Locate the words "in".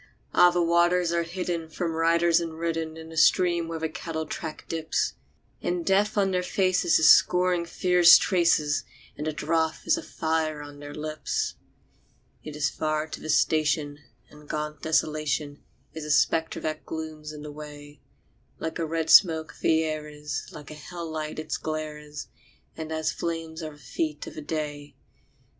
2.97-3.11, 17.31-17.43